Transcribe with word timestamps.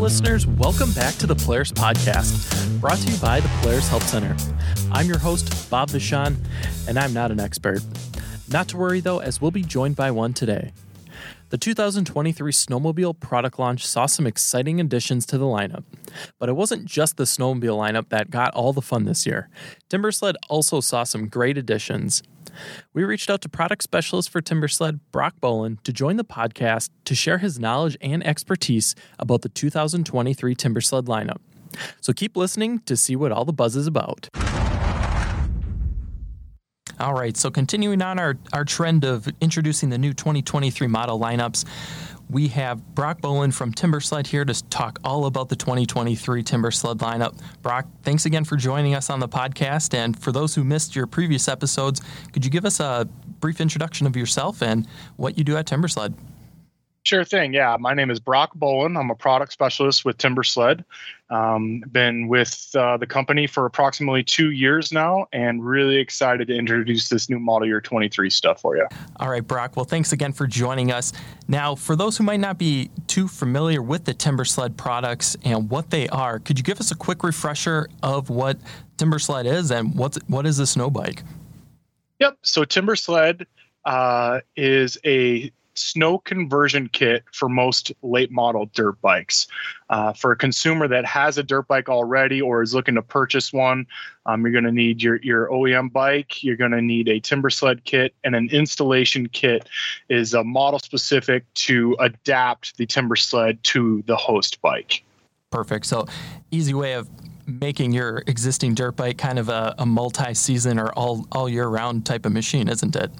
Listeners. 0.00 0.46
Welcome 0.46 0.92
back 0.92 1.14
to 1.16 1.26
the 1.26 1.34
Polaris 1.34 1.70
Podcast, 1.70 2.80
brought 2.80 2.98
to 2.98 3.10
you 3.10 3.16
by 3.18 3.40
the 3.40 3.48
Polaris 3.60 3.88
Help 3.88 4.02
Center. 4.02 4.36
I'm 4.90 5.06
your 5.06 5.18
host, 5.18 5.70
Bob 5.70 5.90
Vachon, 5.90 6.36
and 6.88 6.98
I'm 6.98 7.12
not 7.12 7.30
an 7.30 7.38
expert. 7.38 7.82
Not 8.50 8.68
to 8.68 8.76
worry, 8.76 9.00
though, 9.00 9.18
as 9.18 9.40
we'll 9.40 9.50
be 9.50 9.62
joined 9.62 9.96
by 9.96 10.10
one 10.10 10.32
today. 10.32 10.72
The 11.50 11.58
2023 11.58 12.52
snowmobile 12.52 13.20
product 13.20 13.58
launch 13.58 13.86
saw 13.86 14.06
some 14.06 14.26
exciting 14.26 14.80
additions 14.80 15.26
to 15.26 15.38
the 15.38 15.44
lineup. 15.44 15.84
But 16.38 16.48
it 16.48 16.54
wasn't 16.54 16.86
just 16.86 17.16
the 17.16 17.24
snowmobile 17.24 17.78
lineup 17.78 18.08
that 18.08 18.30
got 18.30 18.54
all 18.54 18.72
the 18.72 18.82
fun 18.82 19.04
this 19.04 19.26
year. 19.26 19.48
Timbersled 19.90 20.34
also 20.48 20.80
saw 20.80 21.04
some 21.04 21.28
great 21.28 21.58
additions. 21.58 22.22
We 22.92 23.04
reached 23.04 23.30
out 23.30 23.40
to 23.42 23.48
product 23.48 23.82
specialist 23.82 24.30
for 24.30 24.40
Timbersled, 24.40 25.00
Brock 25.10 25.34
Bolin, 25.42 25.82
to 25.84 25.92
join 25.92 26.16
the 26.16 26.24
podcast 26.24 26.90
to 27.04 27.14
share 27.14 27.38
his 27.38 27.58
knowledge 27.58 27.96
and 28.00 28.26
expertise 28.26 28.94
about 29.18 29.42
the 29.42 29.48
2023 29.48 30.54
Timbersled 30.54 31.04
lineup. 31.04 31.38
So 32.00 32.12
keep 32.12 32.36
listening 32.36 32.80
to 32.80 32.96
see 32.96 33.16
what 33.16 33.32
all 33.32 33.44
the 33.44 33.52
buzz 33.52 33.76
is 33.76 33.86
about. 33.86 34.28
All 37.02 37.14
right, 37.14 37.36
so 37.36 37.50
continuing 37.50 38.00
on 38.00 38.20
our, 38.20 38.36
our 38.52 38.64
trend 38.64 39.02
of 39.02 39.26
introducing 39.40 39.88
the 39.88 39.98
new 39.98 40.12
2023 40.12 40.86
model 40.86 41.18
lineups, 41.18 41.64
we 42.30 42.46
have 42.48 42.94
Brock 42.94 43.20
Bolin 43.20 43.52
from 43.52 43.72
Timbersled 43.72 44.28
here 44.28 44.44
to 44.44 44.62
talk 44.68 45.00
all 45.02 45.26
about 45.26 45.48
the 45.48 45.56
2023 45.56 46.44
Timbersled 46.44 46.98
lineup. 46.98 47.36
Brock, 47.60 47.88
thanks 48.04 48.24
again 48.24 48.44
for 48.44 48.54
joining 48.54 48.94
us 48.94 49.10
on 49.10 49.18
the 49.18 49.28
podcast. 49.28 49.94
And 49.94 50.16
for 50.16 50.30
those 50.30 50.54
who 50.54 50.62
missed 50.62 50.94
your 50.94 51.08
previous 51.08 51.48
episodes, 51.48 52.00
could 52.32 52.44
you 52.44 52.52
give 52.52 52.64
us 52.64 52.78
a 52.78 53.08
brief 53.40 53.60
introduction 53.60 54.06
of 54.06 54.14
yourself 54.16 54.62
and 54.62 54.86
what 55.16 55.36
you 55.36 55.42
do 55.42 55.56
at 55.56 55.66
Timbersled? 55.66 56.14
Sure 57.12 57.24
thing. 57.24 57.52
Yeah, 57.52 57.76
my 57.78 57.92
name 57.92 58.10
is 58.10 58.18
Brock 58.18 58.52
Bolin. 58.56 58.98
I'm 58.98 59.10
a 59.10 59.14
product 59.14 59.52
specialist 59.52 60.02
with 60.02 60.16
Timbersled. 60.16 60.82
Um, 61.28 61.84
been 61.92 62.26
with 62.26 62.70
uh, 62.74 62.96
the 62.96 63.06
company 63.06 63.46
for 63.46 63.66
approximately 63.66 64.24
two 64.24 64.52
years 64.52 64.92
now, 64.92 65.26
and 65.30 65.62
really 65.62 65.96
excited 65.96 66.48
to 66.48 66.56
introduce 66.56 67.10
this 67.10 67.28
new 67.28 67.38
model 67.38 67.68
year 67.68 67.82
23 67.82 68.30
stuff 68.30 68.62
for 68.62 68.78
you. 68.78 68.86
All 69.16 69.28
right, 69.28 69.46
Brock. 69.46 69.76
Well, 69.76 69.84
thanks 69.84 70.14
again 70.14 70.32
for 70.32 70.46
joining 70.46 70.90
us. 70.90 71.12
Now, 71.48 71.74
for 71.74 71.96
those 71.96 72.16
who 72.16 72.24
might 72.24 72.40
not 72.40 72.56
be 72.56 72.88
too 73.08 73.28
familiar 73.28 73.82
with 73.82 74.06
the 74.06 74.14
Timbersled 74.14 74.78
products 74.78 75.36
and 75.44 75.68
what 75.68 75.90
they 75.90 76.08
are, 76.08 76.38
could 76.38 76.58
you 76.58 76.64
give 76.64 76.80
us 76.80 76.92
a 76.92 76.96
quick 76.96 77.24
refresher 77.24 77.90
of 78.02 78.30
what 78.30 78.56
Timbersled 78.96 79.44
is 79.44 79.70
and 79.70 79.94
what's 79.94 80.16
what 80.28 80.46
is 80.46 80.58
a 80.60 80.66
snow 80.66 80.88
bike? 80.88 81.24
Yep. 82.20 82.38
So 82.40 82.64
Timbersled 82.64 83.44
uh, 83.84 84.40
is 84.56 84.96
a 85.04 85.52
snow 85.74 86.18
conversion 86.18 86.88
kit 86.88 87.24
for 87.32 87.48
most 87.48 87.92
late 88.02 88.30
model 88.30 88.70
dirt 88.74 89.00
bikes. 89.00 89.46
Uh, 89.90 90.12
for 90.12 90.32
a 90.32 90.36
consumer 90.36 90.88
that 90.88 91.04
has 91.04 91.38
a 91.38 91.42
dirt 91.42 91.68
bike 91.68 91.88
already 91.88 92.40
or 92.40 92.62
is 92.62 92.74
looking 92.74 92.94
to 92.94 93.02
purchase 93.02 93.52
one, 93.52 93.86
um, 94.26 94.42
you're 94.42 94.52
going 94.52 94.64
to 94.64 94.72
need 94.72 95.02
your, 95.02 95.16
your 95.16 95.48
OEM 95.48 95.92
bike, 95.92 96.42
you're 96.42 96.56
going 96.56 96.70
to 96.70 96.82
need 96.82 97.08
a 97.08 97.20
Timbersled 97.20 97.84
kit, 97.84 98.14
and 98.24 98.34
an 98.34 98.48
installation 98.50 99.28
kit 99.28 99.68
is 100.08 100.34
a 100.34 100.44
model 100.44 100.78
specific 100.78 101.44
to 101.54 101.96
adapt 102.00 102.76
the 102.76 102.86
Timbersled 102.86 103.62
to 103.62 104.02
the 104.06 104.16
host 104.16 104.60
bike. 104.62 105.02
Perfect. 105.50 105.86
So, 105.86 106.06
easy 106.50 106.72
way 106.72 106.94
of 106.94 107.08
making 107.46 107.92
your 107.92 108.22
existing 108.26 108.74
dirt 108.74 108.96
bike 108.96 109.18
kind 109.18 109.38
of 109.38 109.48
a, 109.48 109.74
a 109.78 109.84
multi-season 109.84 110.78
or 110.78 110.92
all 110.92 111.26
all 111.32 111.48
year 111.48 111.66
round 111.66 112.06
type 112.06 112.24
of 112.24 112.32
machine, 112.32 112.68
isn't 112.68 112.96
it? 112.96 113.10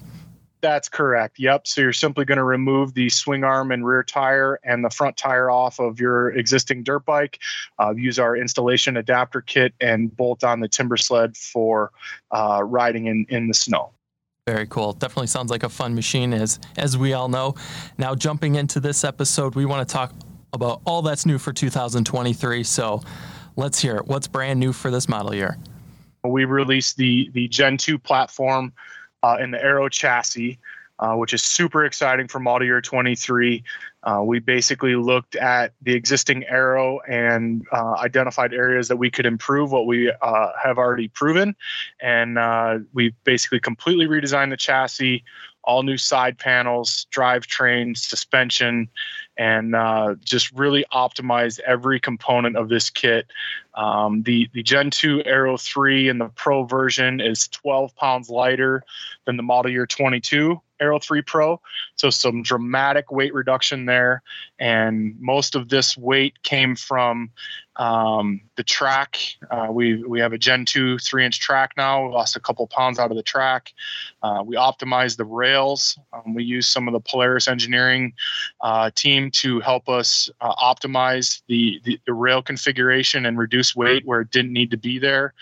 That's 0.63 0.87
correct. 0.87 1.39
Yep. 1.39 1.67
So 1.67 1.81
you're 1.81 1.91
simply 1.91 2.23
going 2.23 2.37
to 2.37 2.43
remove 2.45 2.93
the 2.93 3.09
swing 3.09 3.43
arm 3.43 3.69
and 3.73 3.85
rear 3.85 4.01
tire 4.01 4.61
and 4.63 4.83
the 4.83 4.89
front 4.89 5.17
tire 5.17 5.51
off 5.51 5.77
of 5.77 5.99
your 5.99 6.29
existing 6.29 6.83
dirt 6.83 7.05
bike. 7.05 7.39
Uh, 7.77 7.93
use 7.93 8.17
our 8.17 8.37
installation 8.37 8.95
adapter 8.95 9.41
kit 9.41 9.73
and 9.81 10.15
bolt 10.15 10.41
on 10.45 10.61
the 10.61 10.69
Timbersled 10.69 11.35
for 11.35 11.91
uh, 12.31 12.63
riding 12.63 13.07
in, 13.07 13.25
in 13.27 13.49
the 13.49 13.53
snow. 13.53 13.91
Very 14.47 14.65
cool. 14.65 14.93
Definitely 14.93 15.27
sounds 15.27 15.51
like 15.51 15.63
a 15.63 15.69
fun 15.69 15.95
machine, 15.95 16.33
as 16.33 16.59
as 16.77 16.97
we 16.97 17.11
all 17.11 17.27
know. 17.27 17.55
Now, 17.97 18.15
jumping 18.15 18.55
into 18.55 18.79
this 18.79 19.03
episode, 19.03 19.55
we 19.55 19.65
want 19.65 19.87
to 19.87 19.93
talk 19.93 20.13
about 20.53 20.81
all 20.85 21.01
that's 21.01 21.25
new 21.25 21.37
for 21.37 21.51
2023. 21.51 22.63
So, 22.63 23.01
let's 23.57 23.81
hear 23.81 23.97
it. 23.97 24.07
What's 24.07 24.27
brand 24.27 24.61
new 24.61 24.71
for 24.71 24.91
this 24.91 25.09
model 25.09 25.35
year? 25.35 25.57
We 26.23 26.45
released 26.45 26.95
the 26.95 27.29
the 27.33 27.49
Gen 27.49 27.77
2 27.77 27.97
platform 27.97 28.71
uh, 29.23 29.37
in 29.39 29.51
the 29.51 29.63
Aero 29.63 29.89
chassis, 29.89 30.59
uh, 30.99 31.15
which 31.15 31.33
is 31.33 31.41
super 31.41 31.85
exciting 31.85 32.27
for 32.27 32.39
model 32.39 32.65
year 32.65 32.81
23. 32.81 33.63
Uh, 34.03 34.21
we 34.23 34.39
basically 34.39 34.95
looked 34.95 35.35
at 35.35 35.73
the 35.81 35.93
existing 35.93 36.45
Aero 36.47 36.99
and 37.07 37.65
uh, 37.71 37.95
identified 37.97 38.53
areas 38.53 38.89
that 38.89 38.97
we 38.97 39.09
could 39.09 39.25
improve 39.25 39.71
what 39.71 39.87
we 39.87 40.11
uh, 40.21 40.51
have 40.61 40.77
already 40.77 41.07
proven. 41.07 41.55
And 42.01 42.37
uh, 42.37 42.79
we 42.93 43.15
basically 43.23 43.59
completely 43.59 44.05
redesigned 44.05 44.51
the 44.51 44.57
chassis, 44.57 45.23
all 45.63 45.83
new 45.83 45.97
side 45.97 46.37
panels, 46.37 47.07
drivetrain, 47.11 47.97
suspension, 47.97 48.89
and 49.37 49.75
uh, 49.75 50.15
just 50.23 50.51
really 50.51 50.85
optimize 50.93 51.59
every 51.61 51.99
component 51.99 52.55
of 52.55 52.69
this 52.69 52.89
kit. 52.89 53.27
Um, 53.73 54.23
the 54.23 54.49
the 54.53 54.63
Gen 54.63 54.91
2 54.91 55.23
Aero 55.25 55.57
3 55.57 56.09
and 56.09 56.21
the 56.21 56.29
Pro 56.29 56.63
version 56.63 57.19
is 57.19 57.47
12 57.47 57.95
pounds 57.95 58.29
lighter 58.29 58.83
than 59.25 59.37
the 59.37 59.43
model 59.43 59.71
year 59.71 59.87
22 59.87 60.61
Aero 60.79 60.99
3 60.99 61.21
Pro. 61.21 61.61
So 61.95 62.09
some 62.09 62.43
dramatic 62.43 63.11
weight 63.11 63.33
reduction 63.33 63.85
there, 63.85 64.21
and 64.59 65.15
most 65.19 65.55
of 65.55 65.69
this 65.69 65.97
weight 65.97 66.41
came 66.43 66.75
from 66.75 67.31
um, 67.75 68.41
the 68.55 68.63
track. 68.63 69.17
Uh, 69.49 69.67
we 69.71 70.03
we 70.03 70.19
have 70.19 70.33
a 70.33 70.37
Gen 70.37 70.65
2 70.65 70.99
three 70.99 71.25
inch 71.25 71.39
track 71.39 71.71
now. 71.75 72.05
We 72.05 72.13
lost 72.13 72.35
a 72.35 72.39
couple 72.39 72.67
pounds 72.67 72.99
out 72.99 73.09
of 73.09 73.17
the 73.17 73.23
track. 73.23 73.73
Uh, 74.21 74.43
we 74.45 74.55
optimized 74.55 75.17
the 75.17 75.25
rails. 75.25 75.97
Um, 76.13 76.33
we 76.33 76.43
used 76.43 76.71
some 76.71 76.87
of 76.87 76.93
the 76.93 76.99
Polaris 76.99 77.47
engineering 77.47 78.13
uh, 78.61 78.91
team 78.93 79.31
to 79.31 79.59
help 79.59 79.89
us 79.89 80.29
uh, 80.41 80.55
optimize 80.55 81.41
the, 81.47 81.81
the, 81.83 81.99
the 82.05 82.13
rail 82.13 82.41
configuration 82.41 83.25
and 83.25 83.37
reduce 83.37 83.75
weight 83.75 84.05
where 84.05 84.21
it 84.21 84.31
didn't 84.31 84.53
need 84.53 84.71
to 84.71 84.77
be 84.77 84.99
there. 84.99 85.33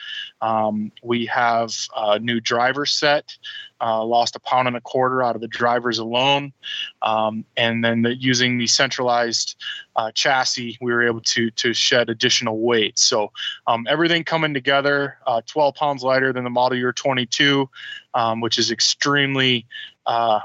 Um, 0.41 0.91
we 1.03 1.25
have 1.27 1.73
a 1.95 2.19
new 2.19 2.39
driver 2.39 2.85
set. 2.85 3.37
Uh, 3.83 4.03
lost 4.05 4.35
a 4.35 4.39
pound 4.39 4.67
and 4.67 4.77
a 4.77 4.81
quarter 4.81 5.23
out 5.23 5.33
of 5.33 5.41
the 5.41 5.47
drivers 5.47 5.97
alone. 5.97 6.53
Um, 7.01 7.45
and 7.57 7.83
then 7.83 8.03
the, 8.03 8.15
using 8.15 8.59
the 8.59 8.67
centralized 8.67 9.55
uh, 9.95 10.11
chassis, 10.11 10.77
we 10.81 10.91
were 10.91 11.05
able 11.05 11.21
to 11.21 11.51
to 11.51 11.73
shed 11.73 12.09
additional 12.09 12.59
weight. 12.59 12.97
So 12.97 13.31
um, 13.67 13.85
everything 13.89 14.23
coming 14.23 14.53
together, 14.53 15.17
uh, 15.27 15.41
12 15.45 15.75
pounds 15.75 16.03
lighter 16.03 16.31
than 16.33 16.43
the 16.43 16.49
model 16.49 16.77
year 16.77 16.93
22, 16.93 17.69
um, 18.13 18.41
which 18.41 18.57
is 18.57 18.71
extremely 18.71 19.65
uh, 20.05 20.39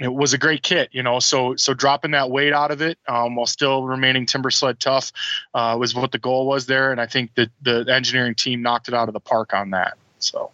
it 0.00 0.12
was 0.12 0.32
a 0.32 0.38
great 0.38 0.62
kit, 0.62 0.88
you 0.92 1.02
know. 1.02 1.20
So 1.20 1.56
so 1.56 1.74
dropping 1.74 2.12
that 2.12 2.30
weight 2.30 2.52
out 2.52 2.70
of 2.70 2.80
it 2.80 2.98
um, 3.06 3.36
while 3.36 3.46
still 3.46 3.84
remaining 3.84 4.26
Timbersled 4.26 4.78
tough 4.78 5.12
uh, 5.54 5.76
was 5.78 5.94
what 5.94 6.10
the 6.10 6.18
goal 6.18 6.46
was 6.46 6.66
there, 6.66 6.90
and 6.90 7.00
I 7.00 7.06
think 7.06 7.34
that 7.34 7.50
the 7.62 7.86
engineering 7.92 8.34
team 8.34 8.62
knocked 8.62 8.88
it 8.88 8.94
out 8.94 9.08
of 9.08 9.12
the 9.12 9.20
park 9.20 9.52
on 9.52 9.70
that. 9.70 9.96
So 10.18 10.50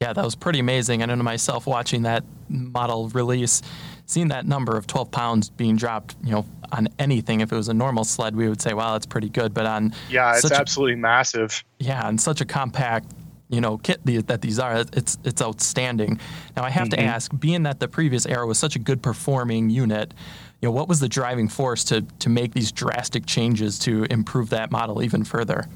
yeah, 0.00 0.12
that 0.12 0.24
was 0.24 0.34
pretty 0.34 0.58
amazing. 0.58 1.02
I 1.02 1.06
know 1.06 1.16
myself 1.16 1.66
watching 1.66 2.02
that 2.02 2.22
model 2.50 3.08
release, 3.08 3.62
seeing 4.04 4.28
that 4.28 4.46
number 4.46 4.76
of 4.76 4.86
12 4.86 5.10
pounds 5.10 5.48
being 5.48 5.76
dropped, 5.76 6.16
you 6.22 6.32
know, 6.32 6.44
on 6.70 6.88
anything. 6.98 7.40
If 7.40 7.50
it 7.50 7.56
was 7.56 7.68
a 7.68 7.74
normal 7.74 8.04
sled, 8.04 8.36
we 8.36 8.46
would 8.46 8.60
say, 8.60 8.74
wow, 8.74 8.92
that's 8.92 9.06
pretty 9.06 9.30
good. 9.30 9.54
But 9.54 9.64
on 9.64 9.94
yeah, 10.10 10.36
it's 10.36 10.52
absolutely 10.52 10.94
a, 10.94 10.98
massive. 10.98 11.64
Yeah, 11.78 12.06
and 12.06 12.20
such 12.20 12.42
a 12.42 12.44
compact, 12.44 13.10
you 13.48 13.62
know, 13.62 13.78
kit 13.78 14.04
that 14.26 14.42
these 14.42 14.58
are, 14.58 14.84
it's 14.92 15.16
it's 15.24 15.40
outstanding. 15.40 16.20
Now 16.56 16.64
I 16.64 16.70
have 16.70 16.88
mm-hmm. 16.88 17.00
to 17.00 17.06
ask, 17.06 17.32
being 17.38 17.62
that 17.62 17.80
the 17.80 17.88
previous 17.88 18.26
Aero 18.26 18.46
was 18.46 18.58
such 18.58 18.76
a 18.76 18.78
good 18.78 19.02
performing 19.02 19.70
unit, 19.70 20.12
you 20.60 20.68
know, 20.68 20.72
what 20.72 20.88
was 20.88 21.00
the 21.00 21.08
driving 21.08 21.48
force 21.48 21.84
to 21.84 22.02
to 22.02 22.28
make 22.28 22.52
these 22.52 22.70
drastic 22.70 23.24
changes 23.24 23.78
to 23.80 24.04
improve 24.10 24.50
that 24.50 24.70
model 24.70 25.02
even 25.02 25.24
further? 25.24 25.66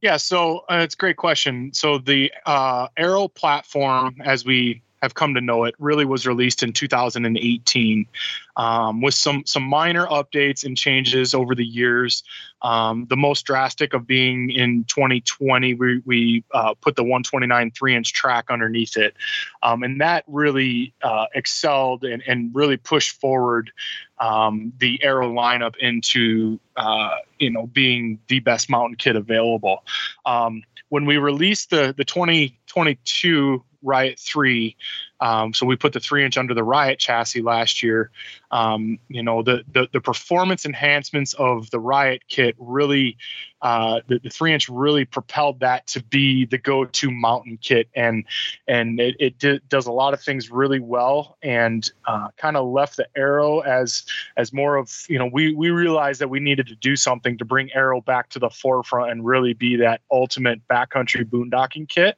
Yeah, 0.00 0.16
so 0.16 0.58
uh, 0.70 0.80
it's 0.82 0.94
a 0.94 0.96
great 0.96 1.16
question. 1.16 1.72
So 1.72 1.98
the 1.98 2.32
uh, 2.46 2.88
Aero 2.96 3.26
platform, 3.28 4.16
as 4.24 4.44
we 4.44 4.82
have 5.02 5.14
come 5.14 5.34
to 5.34 5.40
know 5.40 5.64
it, 5.64 5.74
really 5.78 6.04
was 6.04 6.26
released 6.26 6.62
in 6.62 6.72
2018 6.72 8.06
um, 8.56 9.00
with 9.00 9.14
some 9.14 9.44
some 9.46 9.62
minor 9.62 10.06
updates 10.06 10.64
and 10.64 10.76
changes 10.76 11.34
over 11.34 11.54
the 11.54 11.64
years. 11.64 12.22
Um, 12.62 13.06
the 13.08 13.16
most 13.16 13.44
drastic 13.46 13.94
of 13.94 14.06
being 14.06 14.50
in 14.50 14.84
2020, 14.84 15.74
we, 15.74 16.02
we 16.04 16.44
uh, 16.52 16.74
put 16.74 16.96
the 16.96 17.04
129 17.04 17.70
three 17.70 17.94
inch 17.94 18.12
track 18.12 18.46
underneath 18.50 18.96
it, 18.96 19.14
um, 19.62 19.82
and 19.82 20.00
that 20.00 20.24
really 20.26 20.92
uh, 21.02 21.26
excelled 21.34 22.04
and, 22.04 22.22
and 22.26 22.54
really 22.54 22.76
pushed 22.76 23.20
forward 23.20 23.70
um, 24.18 24.72
the 24.78 25.02
Arrow 25.02 25.32
lineup 25.32 25.76
into 25.76 26.58
uh, 26.76 27.10
you 27.38 27.50
know 27.50 27.66
being 27.66 28.18
the 28.28 28.40
best 28.40 28.68
mountain 28.68 28.96
kit 28.96 29.16
available. 29.16 29.84
Um, 30.26 30.62
when 30.88 31.06
we 31.06 31.18
released 31.18 31.70
the 31.70 31.94
the 31.96 32.04
2022 32.04 33.62
Riot 33.82 34.18
3, 34.18 34.76
Um, 35.20 35.52
so 35.54 35.66
we 35.66 35.76
put 35.76 35.92
the 35.92 36.00
three 36.00 36.24
inch 36.24 36.36
under 36.36 36.54
the 36.54 36.64
Riot 36.64 36.98
chassis 36.98 37.42
last 37.42 37.82
year. 37.82 38.10
Um, 38.50 38.98
you 39.08 39.22
know, 39.22 39.42
the, 39.42 39.64
the 39.72 39.88
the 39.92 40.00
performance 40.00 40.64
enhancements 40.64 41.34
of 41.34 41.70
the 41.70 41.80
Riot 41.80 42.22
kit 42.28 42.54
really 42.58 43.16
uh, 43.60 44.00
the, 44.06 44.20
the, 44.20 44.30
three 44.30 44.54
inch 44.54 44.68
really 44.68 45.04
propelled 45.04 45.58
that 45.60 45.84
to 45.88 46.02
be 46.04 46.44
the 46.44 46.58
go-to 46.58 47.10
mountain 47.10 47.58
kit. 47.60 47.88
And 47.96 48.24
and 48.68 49.00
it, 49.00 49.16
it 49.18 49.38
d- 49.38 49.60
does 49.68 49.86
a 49.86 49.92
lot 49.92 50.14
of 50.14 50.22
things 50.22 50.50
really 50.50 50.78
well 50.78 51.36
and 51.42 51.90
uh, 52.06 52.28
kind 52.36 52.56
of 52.56 52.68
left 52.68 52.96
the 52.96 53.08
arrow 53.16 53.60
as 53.60 54.04
as 54.36 54.52
more 54.52 54.76
of 54.76 55.04
you 55.08 55.18
know 55.18 55.26
we 55.26 55.54
we 55.54 55.70
realized 55.70 56.20
that 56.20 56.28
we 56.28 56.38
needed 56.38 56.68
to 56.68 56.76
do 56.76 56.94
something 56.94 57.36
to 57.38 57.44
bring 57.44 57.72
arrow 57.72 58.00
back 58.00 58.28
to 58.28 58.38
the 58.38 58.48
forefront 58.48 59.10
and 59.10 59.26
really 59.26 59.54
be 59.54 59.74
that 59.74 60.02
ultimate 60.10 60.60
backcountry 60.68 61.24
boondocking 61.24 61.88
kit. 61.88 62.16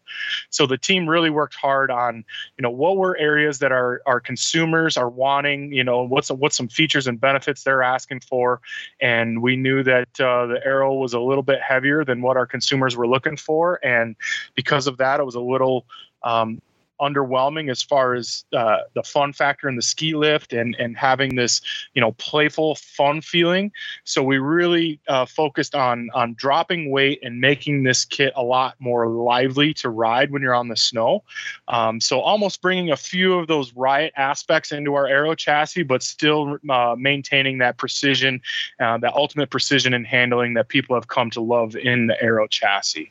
So 0.50 0.66
the 0.66 0.78
team 0.78 1.08
really 1.08 1.30
worked 1.30 1.54
hard 1.54 1.90
on 1.90 2.22
you 2.58 2.62
know 2.62 2.70
what 2.70 2.98
were 2.98 3.16
areas 3.16 3.60
that 3.60 3.72
our 3.72 4.02
our 4.04 4.20
consumers 4.20 4.98
are 4.98 5.08
wanting 5.08 5.72
you 5.72 5.84
know 5.84 6.02
what's 6.02 6.30
what's 6.30 6.56
some 6.56 6.68
features 6.68 7.06
and 7.06 7.18
benefits 7.18 7.64
they're 7.64 7.82
asking 7.82 8.20
for. 8.20 8.60
And 9.00 9.40
we 9.40 9.56
knew 9.56 9.82
that 9.84 10.20
uh, 10.20 10.46
the 10.46 10.60
arrow 10.62 10.94
was 10.94 11.14
a 11.14 11.29
little 11.30 11.42
bit 11.42 11.60
heavier 11.62 12.04
than 12.04 12.20
what 12.20 12.36
our 12.36 12.46
consumers 12.46 12.96
were 12.96 13.08
looking 13.08 13.36
for. 13.36 13.80
And 13.82 14.16
because 14.54 14.86
of 14.86 14.98
that, 14.98 15.20
it 15.20 15.24
was 15.24 15.36
a 15.36 15.40
little 15.40 15.86
um, 16.22 16.60
underwhelming 17.00 17.70
as 17.70 17.82
far 17.82 18.14
as 18.14 18.44
uh, 18.52 18.78
the 18.94 19.02
fun 19.02 19.32
factor 19.32 19.68
in 19.68 19.76
the 19.76 19.82
ski 19.82 20.14
lift 20.14 20.52
and 20.52 20.74
and 20.78 20.96
having 20.96 21.36
this 21.36 21.60
you 21.94 22.00
know 22.00 22.12
playful 22.12 22.74
fun 22.74 23.20
feeling. 23.20 23.72
So 24.04 24.22
we 24.22 24.38
really 24.38 25.00
uh, 25.08 25.26
focused 25.26 25.74
on 25.74 26.10
on 26.14 26.34
dropping 26.34 26.90
weight 26.90 27.20
and 27.22 27.40
making 27.40 27.84
this 27.84 28.04
kit 28.04 28.32
a 28.36 28.42
lot 28.42 28.74
more 28.78 29.08
lively 29.08 29.74
to 29.74 29.88
ride 29.88 30.30
when 30.30 30.42
you're 30.42 30.54
on 30.54 30.68
the 30.68 30.76
snow. 30.76 31.24
Um, 31.68 32.00
so 32.00 32.20
almost 32.20 32.62
bringing 32.62 32.90
a 32.90 32.96
few 32.96 33.34
of 33.34 33.48
those 33.48 33.74
riot 33.74 34.12
aspects 34.16 34.72
into 34.72 34.94
our 34.94 35.06
aero 35.06 35.34
chassis 35.34 35.82
but 35.82 36.02
still 36.02 36.58
uh, 36.68 36.94
maintaining 36.98 37.58
that 37.58 37.76
precision 37.78 38.40
uh, 38.80 38.98
that 38.98 39.14
ultimate 39.14 39.50
precision 39.50 39.94
and 39.94 40.06
handling 40.06 40.54
that 40.54 40.68
people 40.68 40.94
have 40.94 41.08
come 41.08 41.30
to 41.30 41.40
love 41.40 41.76
in 41.76 42.06
the 42.06 42.22
aero 42.22 42.46
chassis. 42.46 43.10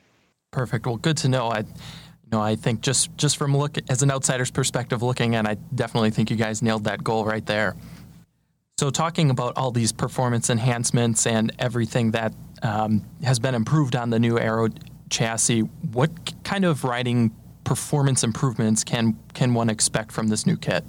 Perfect. 0.52 0.86
Well 0.86 0.98
good 0.98 1.18
to 1.18 1.28
know. 1.28 1.50
I 1.52 1.64
no, 2.32 2.42
I 2.42 2.56
think 2.56 2.82
just 2.82 3.16
just 3.18 3.38
from 3.38 3.56
look 3.56 3.78
as 3.90 4.04
an 4.04 4.12
outsider's 4.12 4.52
perspective 4.52 5.02
looking 5.02 5.34
in, 5.34 5.48
I 5.48 5.56
definitely 5.74 6.12
think 6.12 6.30
you 6.30 6.38
guys 6.38 6.62
nailed 6.62 6.84
that 6.84 7.04
goal 7.04 7.26
right 7.26 7.46
there. 7.46 7.76
So, 8.80 8.90
talking 8.90 9.30
about 9.30 9.58
all 9.58 9.72
these 9.72 9.92
performance 9.92 10.50
enhancements 10.50 11.26
and 11.26 11.52
everything 11.60 12.12
that 12.12 12.34
um, 12.62 13.04
has 13.24 13.40
been 13.40 13.56
improved 13.56 13.96
on 13.96 14.10
the 14.10 14.20
new 14.20 14.40
Aero 14.40 14.70
chassis, 15.10 15.62
what 15.92 16.12
kind 16.44 16.66
of 16.66 16.84
riding 16.84 17.36
performance 17.64 18.24
improvements 18.24 18.84
can 18.84 19.18
can 19.34 19.54
one 19.54 19.70
expect 19.70 20.12
from 20.12 20.28
this 20.28 20.46
new 20.46 20.56
kit? 20.56 20.84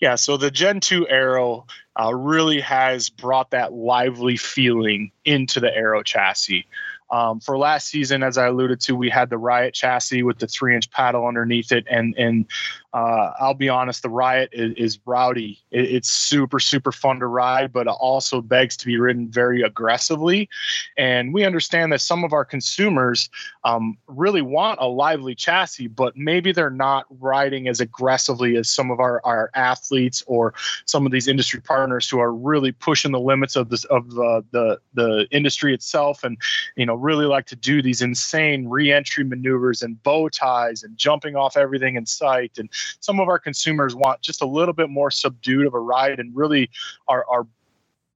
Yeah, 0.00 0.14
so 0.14 0.36
the 0.36 0.50
Gen 0.50 0.80
2 0.80 1.08
Aero 1.08 1.66
uh, 1.98 2.14
really 2.14 2.60
has 2.60 3.08
brought 3.08 3.50
that 3.50 3.72
lively 3.72 4.36
feeling 4.36 5.10
into 5.24 5.60
the 5.60 5.74
Aero 5.74 6.02
chassis. 6.02 6.66
Um, 7.10 7.40
for 7.40 7.58
last 7.58 7.88
season, 7.88 8.22
as 8.22 8.38
I 8.38 8.46
alluded 8.46 8.80
to, 8.82 8.96
we 8.96 9.10
had 9.10 9.30
the 9.30 9.38
Riot 9.38 9.74
chassis 9.74 10.22
with 10.22 10.38
the 10.38 10.46
three 10.46 10.74
inch 10.74 10.90
paddle 10.90 11.26
underneath 11.26 11.70
it, 11.70 11.84
and 11.90 12.14
and 12.16 12.46
uh, 12.92 13.32
I'll 13.40 13.54
be 13.54 13.68
honest, 13.68 14.02
the 14.02 14.08
Riot 14.08 14.50
is, 14.52 14.74
is 14.76 14.98
rowdy. 15.04 15.62
It, 15.70 15.84
it's 15.84 16.10
super 16.10 16.58
super 16.58 16.92
fun 16.92 17.20
to 17.20 17.26
ride, 17.26 17.72
but 17.72 17.86
it 17.86 17.90
also 17.90 18.40
begs 18.40 18.76
to 18.78 18.86
be 18.86 18.98
ridden 18.98 19.28
very 19.28 19.62
aggressively. 19.62 20.48
And 20.96 21.34
we 21.34 21.44
understand 21.44 21.92
that 21.92 22.00
some 22.00 22.24
of 22.24 22.32
our 22.32 22.44
consumers 22.44 23.28
um, 23.64 23.98
really 24.06 24.42
want 24.42 24.80
a 24.80 24.86
lively 24.86 25.34
chassis, 25.34 25.88
but 25.88 26.16
maybe 26.16 26.52
they're 26.52 26.70
not 26.70 27.06
riding 27.10 27.68
as 27.68 27.80
aggressively 27.80 28.56
as 28.56 28.70
some 28.70 28.90
of 28.90 29.00
our, 29.00 29.20
our 29.24 29.50
athletes 29.54 30.22
or 30.26 30.54
some 30.86 31.06
of 31.06 31.12
these 31.12 31.28
industry 31.28 31.60
partners 31.60 32.08
who 32.08 32.18
are 32.18 32.32
really 32.32 32.72
pushing 32.72 33.12
the 33.12 33.20
limits 33.20 33.56
of 33.56 33.68
this 33.70 33.84
of 33.84 34.10
the 34.10 34.44
the, 34.50 34.78
the 34.94 35.26
industry 35.30 35.74
itself, 35.74 36.24
and 36.24 36.38
you 36.76 36.86
know 36.86 36.93
really 36.94 37.26
like 37.26 37.46
to 37.46 37.56
do 37.56 37.82
these 37.82 38.02
insane 38.02 38.68
re-entry 38.68 39.24
maneuvers 39.24 39.82
and 39.82 40.02
bow 40.02 40.28
ties 40.28 40.82
and 40.82 40.96
jumping 40.96 41.36
off 41.36 41.56
everything 41.56 41.96
in 41.96 42.06
sight 42.06 42.52
and 42.58 42.68
some 43.00 43.20
of 43.20 43.28
our 43.28 43.38
consumers 43.38 43.94
want 43.94 44.20
just 44.20 44.42
a 44.42 44.46
little 44.46 44.74
bit 44.74 44.90
more 44.90 45.10
subdued 45.10 45.66
of 45.66 45.74
a 45.74 45.80
ride 45.80 46.18
and 46.18 46.34
really 46.34 46.70
are, 47.08 47.24
are 47.28 47.46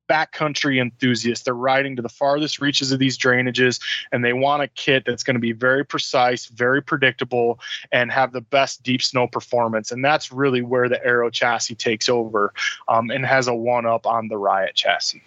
backcountry 0.08 0.80
enthusiasts. 0.80 1.44
They're 1.44 1.54
riding 1.54 1.94
to 1.96 2.02
the 2.02 2.08
farthest 2.08 2.60
reaches 2.60 2.90
of 2.90 2.98
these 2.98 3.18
drainages, 3.18 3.80
and 4.10 4.24
they 4.24 4.32
want 4.32 4.62
a 4.62 4.68
kit 4.68 5.04
that's 5.06 5.22
going 5.22 5.34
to 5.34 5.40
be 5.40 5.52
very 5.52 5.84
precise, 5.84 6.46
very 6.46 6.82
predictable, 6.82 7.60
and 7.92 8.10
have 8.10 8.32
the 8.32 8.40
best 8.40 8.82
deep 8.82 9.02
snow 9.02 9.26
performance. 9.26 9.92
And 9.92 10.04
that's 10.04 10.32
really 10.32 10.62
where 10.62 10.88
the 10.88 11.04
Aero 11.04 11.30
chassis 11.30 11.74
takes 11.74 12.08
over 12.08 12.52
um, 12.88 13.10
and 13.10 13.24
has 13.24 13.46
a 13.46 13.54
one 13.54 13.86
up 13.86 14.06
on 14.06 14.28
the 14.28 14.38
Riot 14.38 14.74
chassis. 14.74 15.22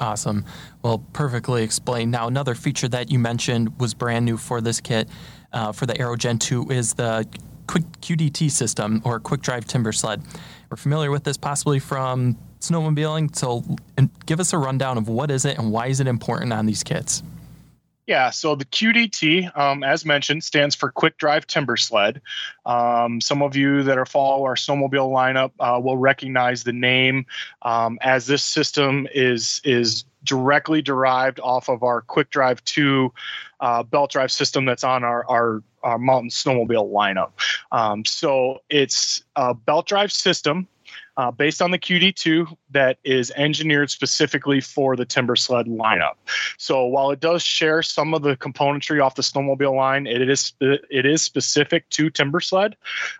Awesome. 0.00 0.44
Well, 0.82 0.98
perfectly 1.12 1.62
explained. 1.62 2.10
Now, 2.10 2.26
another 2.26 2.54
feature 2.54 2.88
that 2.88 3.10
you 3.10 3.18
mentioned 3.18 3.78
was 3.78 3.94
brand 3.94 4.24
new 4.24 4.36
for 4.36 4.60
this 4.60 4.80
kit 4.80 5.08
uh, 5.52 5.72
for 5.72 5.86
the 5.86 5.98
Aero 5.98 6.16
Gen 6.16 6.38
2 6.38 6.70
is 6.70 6.94
the 6.94 7.26
quick 7.66 7.84
QDT 8.00 8.50
system 8.50 9.00
or 9.04 9.20
quick 9.20 9.40
drive 9.40 9.66
Timbersled. 9.66 10.22
We're 10.70 10.76
familiar 10.76 11.10
with 11.10 11.24
this 11.24 11.36
possibly 11.36 11.78
from 11.78 12.36
snowmobiling. 12.60 13.34
So 13.36 13.62
give 14.26 14.40
us 14.40 14.52
a 14.52 14.58
rundown 14.58 14.98
of 14.98 15.08
what 15.08 15.30
is 15.30 15.44
it 15.44 15.58
and 15.58 15.70
why 15.70 15.86
is 15.86 16.00
it 16.00 16.06
important 16.06 16.52
on 16.52 16.66
these 16.66 16.82
kits? 16.82 17.22
Yeah, 18.06 18.30
so 18.30 18.54
the 18.54 18.66
QDT, 18.66 19.56
um, 19.56 19.82
as 19.82 20.04
mentioned, 20.04 20.44
stands 20.44 20.74
for 20.74 20.90
Quick 20.90 21.16
Drive 21.16 21.46
Timber 21.46 21.78
Sled. 21.78 22.20
Um, 22.66 23.20
some 23.22 23.40
of 23.40 23.56
you 23.56 23.82
that 23.82 23.96
are 23.96 24.04
follow 24.04 24.44
our 24.44 24.56
snowmobile 24.56 25.10
lineup 25.10 25.52
uh, 25.58 25.80
will 25.80 25.96
recognize 25.96 26.64
the 26.64 26.74
name, 26.74 27.24
um, 27.62 27.98
as 28.02 28.26
this 28.26 28.44
system 28.44 29.08
is 29.14 29.62
is 29.64 30.04
directly 30.24 30.82
derived 30.82 31.40
off 31.40 31.68
of 31.68 31.82
our 31.82 32.02
Quick 32.02 32.30
Drive 32.30 32.62
2 32.64 33.12
uh, 33.60 33.82
belt 33.82 34.10
drive 34.10 34.32
system 34.32 34.64
that's 34.64 34.84
on 34.84 35.04
our, 35.04 35.24
our, 35.28 35.62
our 35.82 35.98
mountain 35.98 36.30
snowmobile 36.30 36.90
lineup. 36.90 37.32
Um, 37.72 38.04
so 38.04 38.62
it's 38.70 39.22
a 39.36 39.54
belt 39.54 39.86
drive 39.86 40.12
system 40.12 40.66
uh, 41.16 41.30
based 41.30 41.62
on 41.62 41.70
the 41.70 41.78
QD2 41.78 42.56
that 42.70 42.98
is 43.04 43.32
engineered 43.36 43.90
specifically 43.90 44.60
for 44.60 44.96
the 44.96 45.06
Timbersled 45.06 45.66
lineup. 45.66 46.14
So 46.58 46.84
while 46.84 47.10
it 47.10 47.20
does 47.20 47.42
share 47.42 47.82
some 47.82 48.14
of 48.14 48.22
the 48.22 48.36
componentry 48.36 49.02
off 49.02 49.14
the 49.14 49.22
snowmobile 49.22 49.74
line, 49.74 50.06
it 50.06 50.28
is 50.28 50.52
it 50.60 51.06
is 51.06 51.22
specific 51.22 51.88
to 51.90 52.10
Timbersled, 52.10 52.74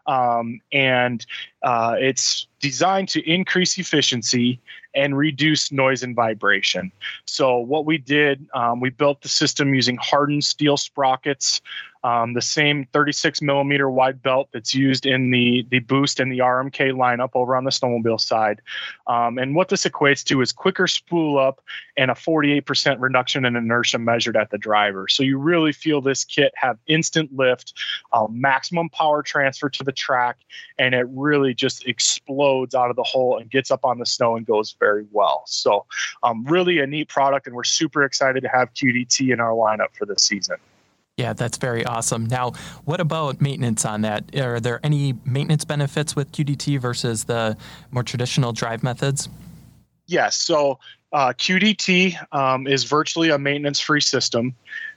um, 0.07 0.61
and 0.73 1.25
uh, 1.63 1.97
it's 1.99 2.47
designed 2.61 3.09
to 3.11 3.21
increase 3.31 3.79
efficiency 3.79 4.61
and 4.95 5.17
reduce 5.17 5.73
noise 5.73 6.03
and 6.03 6.15
vibration. 6.15 6.93
So 7.27 7.59
what 7.59 7.85
we 7.85 7.99
did, 7.99 8.47
um, 8.55 8.81
we 8.81 8.91
built 8.91 9.23
the 9.23 9.29
system 9.29 9.75
using 9.75 9.97
hardened 9.97 10.45
steel 10.45 10.77
sprockets 10.77 11.61
um, 12.05 12.35
the 12.35 12.43
same 12.43 12.87
36 12.93 13.41
millimeter 13.41 13.91
wide 13.91 14.23
belt 14.23 14.51
that's 14.53 14.75
used 14.75 15.07
in 15.07 15.31
the 15.31 15.67
the 15.71 15.79
Boost 15.81 16.21
and 16.21 16.31
the 16.31 16.39
RMK 16.39 16.93
lineup 16.93 17.31
over 17.35 17.57
on 17.57 17.65
the 17.65 17.71
snowmobile 17.71 18.21
side. 18.21 18.61
Um, 19.07 19.39
and 19.39 19.55
what 19.55 19.71
this 19.71 19.85
equates 19.85 20.23
to 20.25 20.43
is 20.43 20.53
quicker 20.53 20.87
spool 20.87 21.39
up 21.39 21.63
and 21.97 22.11
a 22.11 22.15
48% 22.15 23.01
reduction 23.01 23.47
in 23.47 23.57
inertia 23.57 23.99
measured 23.99 24.37
at 24.37 24.51
the 24.51 24.59
driver. 24.59 25.09
So 25.09 25.23
you 25.23 25.39
really 25.39 25.73
feel 25.73 26.03
this 26.03 26.25
kit 26.25 26.53
have 26.57 26.79
instant 26.87 27.35
lift, 27.35 27.73
uh, 28.13 28.27
maximum 28.31 28.91
power 28.91 29.23
transfer 29.23 29.71
to 29.71 29.83
the 29.83 29.93
track, 29.93 30.37
and 30.79 30.95
it 30.95 31.07
really 31.11 31.55
just 31.55 31.87
explodes 31.87 32.75
out 32.75 32.91
of 32.91 32.97
the 32.97 33.03
hole 33.03 33.39
and 33.39 33.51
gets 33.51 33.71
up 33.71 33.85
on 33.85 33.99
the 33.99 34.07
snow 34.07 34.37
and 34.37 34.45
goes 34.45 34.77
very 34.79 35.07
well. 35.11 35.45
So 35.47 35.87
um, 36.23 36.45
really 36.45 36.81
a 36.81 36.87
neat 36.87 37.09
product, 37.09 37.47
and 37.47 37.57
we're 37.57 37.65
super 37.65 38.05
excited 38.05 38.43
to 38.43 38.49
have 38.49 38.75
QDT 38.75 39.33
in 39.33 39.41
our 39.41 39.53
lineup 39.53 39.97
for 39.97 40.05
this 40.05 40.23
season. 40.23 40.57
Yeah, 41.17 41.33
that's 41.33 41.59
very 41.59 41.85
awesome. 41.85 42.27
Now, 42.27 42.53
what 42.85 43.01
about 43.01 43.41
maintenance 43.41 43.85
on 43.85 44.01
that? 44.01 44.37
Are 44.37 44.59
there 44.59 44.81
any 44.83 45.15
maintenance 45.25 45.65
benefits 45.65 46.17
with 46.17 46.33
QDT 46.33 46.81
versus 46.81 47.25
the 47.25 47.57
more 47.93 48.03
traditional 48.03 48.53
drive 48.53 48.83
methods? 48.83 49.29
Yes. 50.07 50.37
So 50.37 50.81
uh, 51.13 51.29
QDT 51.29 52.17
um, 52.35 52.67
is 52.67 52.83
virtually 52.85 53.31
a 53.31 53.39
maintenance 53.39 53.79
free 53.79 54.01
system. 54.01 54.57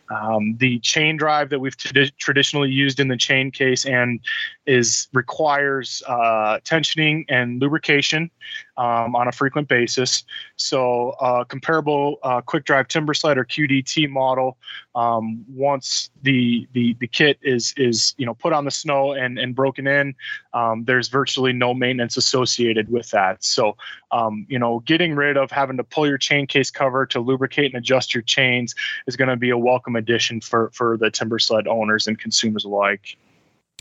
Um, 0.10 0.56
the 0.58 0.80
chain 0.80 1.18
drive 1.18 1.50
that 1.50 1.60
we've 1.60 1.78
t- 1.78 2.12
traditionally 2.18 2.70
used 2.70 3.00
in 3.00 3.10
the 3.10 3.18
chain 3.18 3.52
case 3.52 3.86
and 3.86 4.20
is 4.66 5.08
requires 5.14 6.02
uh, 6.08 6.60
tensioning 6.64 7.26
and 7.30 7.62
lubrication 7.62 8.32
um, 8.78 9.16
on 9.16 9.28
a 9.28 9.32
frequent 9.32 9.68
basis. 9.68 10.24
So, 10.56 11.12
uh, 11.20 11.44
comparable 11.44 12.20
uh, 12.24 12.42
quick 12.42 12.66
drive 12.66 12.88
Timbersled 12.88 13.38
or 13.38 13.46
QDT 13.46 14.10
model, 14.10 14.58
um, 14.96 15.44
once 15.50 16.10
the, 16.24 16.68
the 16.74 16.96
the 17.00 17.08
kit 17.08 17.38
is 17.42 17.74
is 17.78 18.14
you 18.18 18.26
know 18.26 18.34
put 18.34 18.54
on 18.54 18.66
the 18.66 18.72
snow 18.72 19.14
and 19.14 19.38
and 19.38 19.56
broken 19.56 19.88
in, 19.88 20.16
um, 20.54 20.84
there's 20.86 21.08
virtually 21.08 21.54
no 21.54 21.74
maintenance 21.74 22.18
associated 22.18 22.90
with 22.90 23.10
that. 23.12 23.44
So, 23.44 23.78
um, 24.12 24.46
you 24.50 24.60
know, 24.60 24.80
getting 24.80 25.16
rid 25.16 25.38
of 25.38 25.52
having 25.52 25.78
to 25.78 25.84
pull 25.84 26.08
your 26.08 26.18
chain 26.18 26.48
case 26.48 26.72
cover 26.72 27.06
to 27.08 27.20
lubricate 27.20 27.74
and 27.74 27.76
adjust 27.76 28.14
your 28.14 28.24
chains 28.24 28.76
is 29.08 29.16
going 29.16 29.30
to 29.30 29.38
be 29.38 29.50
a 29.50 29.58
welcome 29.58 29.96
addition 29.96 30.42
for 30.42 30.70
for 30.74 30.98
the 30.98 31.08
Timbersled 31.08 31.68
owners 31.68 32.08
and 32.08 32.20
consumers 32.20 32.66
alike. 32.66 33.18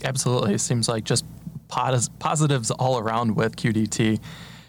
Absolutely. 0.03 0.53
It 0.53 0.59
seems 0.59 0.87
like 0.87 1.03
just 1.03 1.25
positives 1.67 2.71
all 2.71 2.99
around 2.99 3.35
with 3.35 3.55
QDT. 3.55 4.19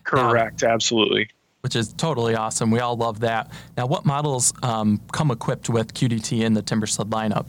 Correct. 0.08 0.64
Um, 0.64 0.70
absolutely. 0.70 1.28
Which 1.60 1.76
is 1.76 1.92
totally 1.92 2.34
awesome. 2.34 2.70
We 2.70 2.80
all 2.80 2.96
love 2.96 3.20
that. 3.20 3.50
Now, 3.76 3.86
what 3.86 4.06
models 4.06 4.54
um, 4.62 5.00
come 5.12 5.30
equipped 5.30 5.68
with 5.68 5.92
QDT 5.92 6.40
in 6.42 6.54
the 6.54 6.62
Timbersled 6.62 7.10
lineup? 7.10 7.46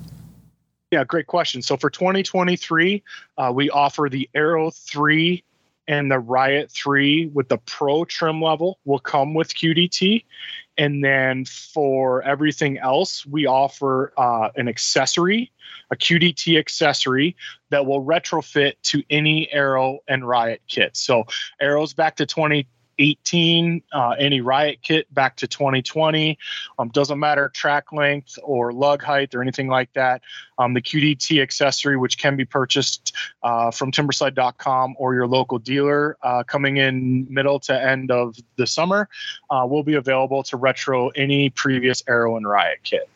Yeah, 0.91 1.03
great 1.05 1.27
question. 1.27 1.61
So 1.61 1.77
for 1.77 1.89
2023, 1.89 3.03
uh, 3.37 3.51
we 3.53 3.69
offer 3.69 4.09
the 4.11 4.29
Arrow 4.33 4.71
3 4.71 5.43
and 5.89 6.11
the 6.11 6.19
Riot 6.19 6.71
3 6.71 7.31
with 7.33 7.49
the 7.49 7.57
Pro 7.57 8.05
trim 8.05 8.41
level 8.41 8.79
will 8.85 8.99
come 8.99 9.33
with 9.33 9.55
QDT. 9.55 10.23
And 10.77 11.03
then 11.03 11.45
for 11.45 12.21
everything 12.21 12.77
else, 12.77 13.25
we 13.25 13.47
offer 13.47 14.13
uh, 14.15 14.49
an 14.55 14.69
accessory, 14.69 15.51
a 15.91 15.95
QDT 15.95 16.59
accessory 16.59 17.35
that 17.71 17.87
will 17.87 18.05
retrofit 18.05 18.73
to 18.83 19.03
any 19.09 19.51
Arrow 19.51 19.97
and 20.07 20.25
Riot 20.25 20.61
kit. 20.67 20.95
So 20.95 21.23
Arrow's 21.59 21.95
back 21.95 22.17
to 22.17 22.27
20 22.27 22.67
18, 22.99 23.81
uh, 23.91 24.15
any 24.19 24.41
riot 24.41 24.79
kit 24.81 25.11
back 25.13 25.37
to 25.37 25.47
2020. 25.47 26.37
Um, 26.77 26.89
doesn't 26.89 27.19
matter 27.19 27.49
track 27.49 27.91
length 27.91 28.37
or 28.43 28.73
lug 28.73 29.01
height 29.01 29.33
or 29.33 29.41
anything 29.41 29.67
like 29.67 29.91
that. 29.93 30.21
Um, 30.57 30.73
the 30.73 30.81
QDT 30.81 31.41
accessory, 31.41 31.97
which 31.97 32.17
can 32.17 32.35
be 32.35 32.45
purchased 32.45 33.15
uh, 33.41 33.71
from 33.71 33.91
timbersled.com 33.91 34.95
or 34.97 35.13
your 35.15 35.27
local 35.27 35.57
dealer 35.57 36.17
uh, 36.21 36.43
coming 36.43 36.77
in 36.77 37.25
middle 37.29 37.59
to 37.61 37.81
end 37.81 38.11
of 38.11 38.35
the 38.57 38.67
summer, 38.67 39.09
uh, 39.49 39.65
will 39.67 39.83
be 39.83 39.95
available 39.95 40.43
to 40.43 40.57
retro 40.57 41.09
any 41.09 41.49
previous 41.49 42.03
Arrow 42.07 42.35
and 42.37 42.47
Riot 42.47 42.79
kit. 42.83 43.09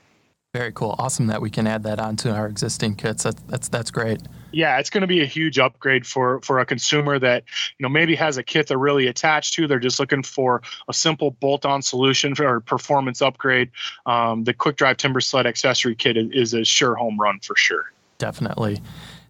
Very 0.53 0.71
cool. 0.71 0.93
Awesome 0.99 1.25
that 1.27 1.41
we 1.41 1.49
can 1.49 1.65
add 1.65 1.81
that 1.81 1.99
onto 1.99 2.29
our 2.29 2.45
existing 2.45 2.93
kits. 2.93 3.23
That's 3.23 3.41
that's 3.47 3.67
that's 3.69 3.89
great. 3.89 4.21
Yeah, 4.51 4.77
it's 4.77 4.91
going 4.91 5.01
to 5.01 5.07
be 5.07 5.21
a 5.21 5.25
huge 5.25 5.57
upgrade 5.57 6.05
for 6.05 6.41
for 6.41 6.59
a 6.59 6.65
consumer 6.65 7.17
that 7.17 7.43
you 7.79 7.83
know 7.83 7.89
maybe 7.89 8.13
has 8.13 8.37
a 8.37 8.43
kit 8.43 8.67
they're 8.67 8.77
really 8.77 9.07
attached 9.07 9.55
to. 9.55 9.67
They're 9.67 9.79
just 9.79 9.99
looking 9.99 10.21
for 10.21 10.61
a 10.87 10.93
simple 10.93 11.31
bolt-on 11.31 11.81
solution 11.81 12.35
for 12.35 12.59
performance 12.59 13.19
upgrade. 13.19 13.71
Um, 14.05 14.43
the 14.43 14.53
Quick 14.53 14.75
Drive 14.75 14.97
Timbersled 14.97 15.47
accessory 15.47 15.95
kit 15.95 16.17
is 16.17 16.53
a 16.53 16.63
sure 16.63 16.93
home 16.93 17.19
run 17.19 17.39
for 17.39 17.55
sure. 17.55 17.91
Definitely. 18.19 18.79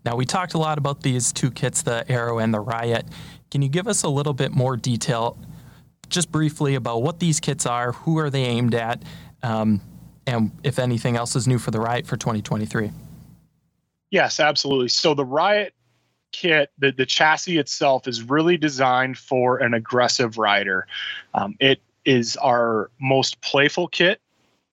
Now 0.04 0.18
we 0.18 0.26
talked 0.26 0.56
a 0.56 0.58
lot 0.58 0.78
about 0.78 1.04
these 1.04 1.32
two 1.32 1.52
kits, 1.52 1.84
the 1.84 2.04
Arrow 2.12 2.40
and 2.40 2.54
the 2.54 2.60
Riot. 2.60 3.06
Can 3.50 3.62
you 3.62 3.70
give 3.70 3.88
us 3.88 4.04
a 4.04 4.10
little 4.10 4.34
bit 4.34 4.52
more 4.52 4.76
detail, 4.76 5.38
just 6.10 6.34
briefly, 6.34 6.76
about 6.76 7.02
what 7.02 7.22
these 7.22 7.40
kits 7.40 7.66
are? 7.66 7.94
Who 7.94 8.18
are 8.18 8.30
they 8.30 8.44
aimed 8.44 8.76
at? 8.76 9.02
Um, 9.42 9.80
and 10.26 10.52
if 10.64 10.80
anything 10.80 11.16
else 11.16 11.36
is 11.36 11.48
new 11.48 11.60
for 11.60 11.72
the 11.72 11.80
Riot 11.80 12.08
for 12.08 12.18
2023. 12.18 12.92
Yes, 14.12 14.40
absolutely. 14.40 14.90
So 14.90 15.14
the 15.14 15.26
Riot 15.26 15.74
kit, 16.32 16.72
the, 16.78 16.92
the 16.92 17.06
chassis 17.06 17.58
itself 17.58 18.08
is 18.08 18.24
really 18.24 18.58
designed 18.58 19.18
for 19.18 19.58
an 19.58 19.74
aggressive 19.74 20.38
rider. 20.38 20.88
Um, 21.34 21.56
it 21.60 21.80
is 22.06 22.36
our 22.38 22.92
most 23.00 23.40
playful 23.42 23.88
kit. 23.88 24.20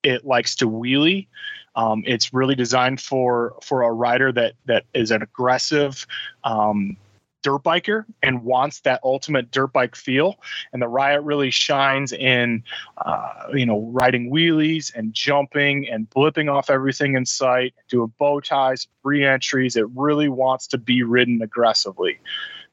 It 0.02 0.24
likes 0.24 0.56
to 0.56 0.68
wheelie. 0.68 1.28
Um, 1.76 2.02
it's 2.06 2.34
really 2.34 2.56
designed 2.56 3.00
for 3.00 3.54
for 3.62 3.82
a 3.82 3.92
rider 3.92 4.32
that 4.32 4.54
that 4.64 4.84
is 4.92 5.12
an 5.12 5.22
aggressive, 5.22 6.04
um, 6.42 6.96
dirt 7.42 7.62
biker 7.62 8.04
and 8.22 8.44
wants 8.44 8.80
that 8.80 9.00
ultimate 9.02 9.50
dirt 9.50 9.72
bike 9.72 9.96
feel. 9.96 10.36
And 10.72 10.80
the 10.80 10.88
Riot 10.88 11.22
really 11.22 11.50
shines 11.50 12.12
in, 12.12 12.62
uh, 12.98 13.48
you 13.52 13.66
know, 13.66 13.88
riding 13.92 14.30
wheelies 14.30 14.94
and 14.94 15.12
jumping 15.12 15.88
and 15.88 16.08
blipping 16.10 16.52
off 16.52 16.70
everything 16.70 17.14
in 17.14 17.26
sight, 17.26 17.74
doing 17.88 18.12
bow 18.18 18.40
ties, 18.40 18.88
re-entries. 19.02 19.76
It 19.76 19.88
really 19.94 20.28
wants 20.28 20.66
to 20.68 20.78
be 20.78 21.02
ridden 21.02 21.42
aggressively. 21.42 22.18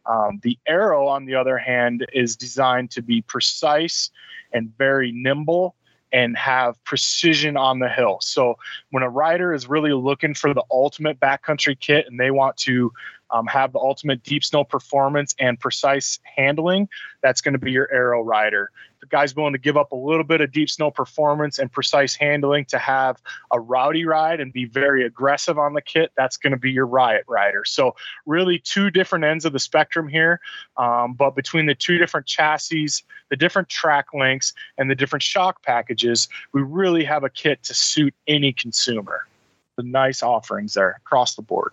Um, 0.05 0.39
the 0.41 0.57
arrow, 0.67 1.07
on 1.07 1.25
the 1.25 1.35
other 1.35 1.57
hand, 1.57 2.05
is 2.13 2.35
designed 2.35 2.91
to 2.91 3.01
be 3.01 3.21
precise 3.21 4.09
and 4.53 4.75
very 4.77 5.11
nimble 5.11 5.75
and 6.13 6.37
have 6.37 6.81
precision 6.85 7.57
on 7.57 7.79
the 7.79 7.89
hill. 7.89 8.19
So 8.21 8.57
when 8.91 9.03
a 9.03 9.09
rider 9.09 9.53
is 9.53 9.67
really 9.67 9.91
looking 9.91 10.33
for 10.33 10.53
the 10.53 10.63
ultimate 10.71 11.19
backcountry 11.19 11.77
kit 11.77 12.07
and 12.07 12.17
they 12.17 12.31
want 12.31 12.55
to 12.57 12.93
um, 13.31 13.47
have 13.47 13.73
the 13.73 13.79
ultimate 13.79 14.23
deep 14.23 14.43
snow 14.43 14.63
performance 14.63 15.35
and 15.39 15.59
precise 15.59 16.19
handling, 16.23 16.89
that's 17.21 17.41
going 17.41 17.53
to 17.53 17.59
be 17.59 17.71
your 17.71 17.91
Aero 17.91 18.21
rider. 18.21 18.71
The 18.99 19.05
guy's 19.05 19.35
willing 19.35 19.53
to 19.53 19.59
give 19.59 19.77
up 19.77 19.91
a 19.91 19.95
little 19.95 20.23
bit 20.23 20.41
of 20.41 20.51
deep 20.51 20.69
snow 20.69 20.89
performance 20.89 21.59
and 21.59 21.71
precise 21.71 22.15
handling 22.15 22.65
to 22.65 22.79
have 22.79 23.21
a 23.51 23.59
rowdy 23.59 24.05
ride 24.05 24.39
and 24.39 24.51
be 24.51 24.65
very 24.65 25.05
aggressive 25.05 25.59
on 25.59 25.73
the 25.73 25.81
kit. 25.81 26.11
That's 26.17 26.35
going 26.37 26.51
to 26.51 26.57
be 26.57 26.71
your 26.71 26.87
Riot 26.87 27.23
rider. 27.27 27.63
So 27.63 27.95
really, 28.25 28.59
two 28.59 28.89
different 28.89 29.23
ends 29.23 29.45
of 29.45 29.53
the 29.53 29.59
spectrum 29.59 30.07
here. 30.07 30.39
Um, 30.77 31.13
but 31.13 31.35
between 31.35 31.67
the 31.67 31.75
two 31.75 31.97
different 31.97 32.25
chassis, 32.25 33.03
the 33.29 33.35
different 33.35 33.69
track 33.69 34.07
lengths, 34.13 34.53
and 34.77 34.89
the 34.89 34.95
different 34.95 35.23
shock 35.23 35.63
packages, 35.63 36.27
we 36.53 36.61
really 36.61 37.03
have 37.03 37.23
a 37.23 37.29
kit 37.29 37.61
to 37.63 37.73
suit 37.73 38.15
any 38.27 38.51
consumer. 38.51 39.27
The 39.75 39.83
nice 39.83 40.23
offerings 40.23 40.73
there 40.73 40.99
across 41.05 41.35
the 41.35 41.43
board. 41.43 41.71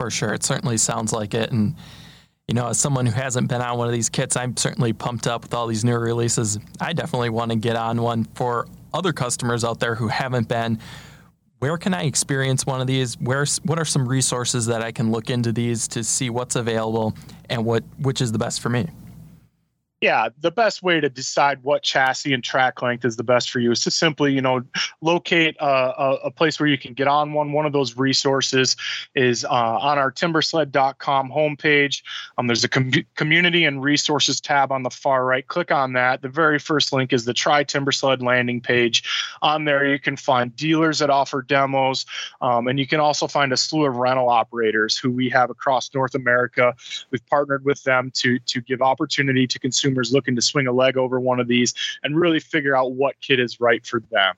For 0.00 0.10
sure. 0.10 0.32
It 0.32 0.42
certainly 0.42 0.78
sounds 0.78 1.12
like 1.12 1.34
it. 1.34 1.52
And, 1.52 1.74
you 2.48 2.54
know, 2.54 2.68
as 2.68 2.80
someone 2.80 3.04
who 3.04 3.12
hasn't 3.12 3.50
been 3.50 3.60
on 3.60 3.76
one 3.76 3.86
of 3.86 3.92
these 3.92 4.08
kits, 4.08 4.34
I'm 4.34 4.56
certainly 4.56 4.94
pumped 4.94 5.26
up 5.26 5.42
with 5.42 5.52
all 5.52 5.66
these 5.66 5.84
new 5.84 5.98
releases. 5.98 6.58
I 6.80 6.94
definitely 6.94 7.28
want 7.28 7.50
to 7.50 7.58
get 7.58 7.76
on 7.76 8.00
one 8.00 8.24
for 8.24 8.66
other 8.94 9.12
customers 9.12 9.62
out 9.62 9.78
there 9.78 9.94
who 9.94 10.08
haven't 10.08 10.48
been. 10.48 10.78
Where 11.58 11.76
can 11.76 11.92
I 11.92 12.04
experience 12.04 12.64
one 12.64 12.80
of 12.80 12.86
these? 12.86 13.20
Where, 13.20 13.44
what 13.64 13.78
are 13.78 13.84
some 13.84 14.08
resources 14.08 14.64
that 14.66 14.80
I 14.80 14.90
can 14.90 15.12
look 15.12 15.28
into 15.28 15.52
these 15.52 15.86
to 15.88 16.02
see 16.02 16.30
what's 16.30 16.56
available 16.56 17.14
and 17.50 17.66
what 17.66 17.84
which 17.98 18.22
is 18.22 18.32
the 18.32 18.38
best 18.38 18.62
for 18.62 18.70
me? 18.70 18.88
Yeah, 20.00 20.30
the 20.40 20.50
best 20.50 20.82
way 20.82 20.98
to 20.98 21.10
decide 21.10 21.62
what 21.62 21.82
chassis 21.82 22.32
and 22.32 22.42
track 22.42 22.80
length 22.80 23.04
is 23.04 23.16
the 23.16 23.22
best 23.22 23.50
for 23.50 23.60
you 23.60 23.70
is 23.70 23.80
to 23.80 23.90
simply, 23.90 24.32
you 24.32 24.40
know, 24.40 24.62
locate 25.02 25.56
a, 25.60 25.66
a, 25.66 26.14
a 26.24 26.30
place 26.30 26.58
where 26.58 26.70
you 26.70 26.78
can 26.78 26.94
get 26.94 27.06
on 27.06 27.34
one. 27.34 27.52
One 27.52 27.66
of 27.66 27.74
those 27.74 27.98
resources 27.98 28.76
is 29.14 29.44
uh, 29.44 29.48
on 29.48 29.98
our 29.98 30.10
timbersled.com 30.10 31.30
homepage. 31.30 32.02
Um, 32.38 32.46
there's 32.46 32.64
a 32.64 32.68
com- 32.68 32.92
community 33.14 33.66
and 33.66 33.82
resources 33.82 34.40
tab 34.40 34.72
on 34.72 34.84
the 34.84 34.90
far 34.90 35.26
right. 35.26 35.46
Click 35.46 35.70
on 35.70 35.92
that. 35.92 36.22
The 36.22 36.30
very 36.30 36.58
first 36.58 36.94
link 36.94 37.12
is 37.12 37.26
the 37.26 37.34
Try 37.34 37.62
Timbersled 37.62 38.22
landing 38.22 38.62
page. 38.62 39.02
On 39.42 39.66
there, 39.66 39.86
you 39.86 39.98
can 39.98 40.16
find 40.16 40.56
dealers 40.56 41.00
that 41.00 41.10
offer 41.10 41.42
demos, 41.42 42.06
um, 42.40 42.68
and 42.68 42.78
you 42.78 42.86
can 42.86 43.00
also 43.00 43.26
find 43.26 43.52
a 43.52 43.56
slew 43.56 43.84
of 43.84 43.96
rental 43.96 44.30
operators 44.30 44.96
who 44.96 45.10
we 45.10 45.28
have 45.28 45.50
across 45.50 45.92
North 45.92 46.14
America. 46.14 46.74
We've 47.10 47.26
partnered 47.26 47.66
with 47.66 47.82
them 47.84 48.10
to 48.14 48.38
to 48.38 48.62
give 48.62 48.80
opportunity 48.80 49.46
to 49.46 49.58
consumers 49.58 49.89
looking 50.12 50.36
to 50.36 50.42
swing 50.42 50.66
a 50.66 50.72
leg 50.72 50.96
over 50.96 51.20
one 51.20 51.40
of 51.40 51.48
these 51.48 51.74
and 52.02 52.18
really 52.18 52.40
figure 52.40 52.76
out 52.76 52.92
what 52.92 53.20
kit 53.20 53.40
is 53.40 53.60
right 53.60 53.84
for 53.84 54.00
them. 54.10 54.34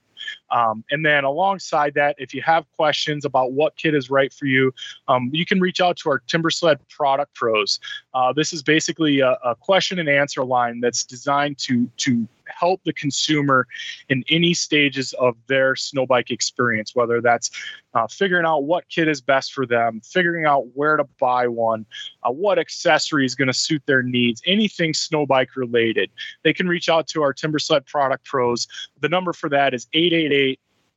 Um, 0.50 0.85
and 0.91 1.05
then 1.05 1.25
alongside 1.25 1.95
that, 1.95 2.17
if 2.19 2.35
you 2.35 2.43
have 2.43 2.71
questions 2.76 3.25
about 3.25 3.52
what 3.52 3.76
kit 3.76 3.95
is 3.95 4.11
right 4.11 4.33
for 4.33 4.47
you, 4.47 4.73
um, 5.09 5.31
you 5.33 5.47
can 5.47 5.61
reach 5.61 5.81
out 5.81 5.97
to 5.99 6.11
our 6.11 6.21
Timbersled 6.21 6.79
product 6.88 7.35
pros. 7.35 7.81
Uh, 8.14 8.33
this 8.33 8.52
is 8.52 8.62
basically 8.62 9.21
a, 9.21 9.38
a, 9.45 9.55
question 9.57 9.99
and 9.99 10.09
answer 10.09 10.45
line 10.45 10.81
that's 10.81 11.05
designed 11.05 11.57
to 11.57 11.88
to 11.97 12.26
help 12.47 12.83
the 12.85 12.93
consumer 12.93 13.67
in 14.09 14.25
any 14.29 14.55
stages 14.55 15.12
of 15.14 15.37
their 15.47 15.76
snow 15.76 16.07
bike 16.07 16.31
experience, 16.31 16.95
whether 16.95 17.21
that's 17.21 17.50
uh, 17.95 18.07
figuring 18.07 18.47
out 18.47 18.64
what 18.64 18.88
kit 18.88 19.09
is 19.09 19.21
best 19.21 19.52
for 19.52 19.67
them, 19.67 20.00
figuring 20.05 20.45
out 20.47 20.67
where 20.75 20.97
to 20.97 21.05
buy 21.21 21.47
one, 21.47 21.85
uh, 22.23 22.31
what 22.31 22.59
accessory 22.59 23.26
is 23.26 23.35
going 23.35 23.49
to 23.49 23.55
suit 23.55 23.83
their 23.87 24.02
needs, 24.02 24.43
anything 24.47 24.95
snow 24.95 25.26
bike 25.26 25.57
related. 25.57 26.11
They 26.43 26.52
can 26.52 26.69
reach 26.69 26.88
out 26.88 27.07
to 27.09 27.23
our 27.23 27.35
Timbersled 27.35 27.87
product 27.87 28.25
pros. 28.25 28.67
The 29.00 29.09
number 29.09 29.33
for 29.33 29.49
that 29.50 29.75
is 29.75 29.87
888 29.93 30.12